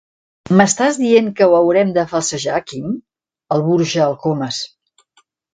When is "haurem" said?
1.59-1.91